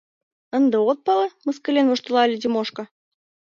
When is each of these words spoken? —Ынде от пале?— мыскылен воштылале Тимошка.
—Ынде 0.57 0.77
от 0.89 0.99
пале?— 1.05 1.27
мыскылен 1.45 1.87
воштылале 1.89 2.35
Тимошка. 2.41 2.83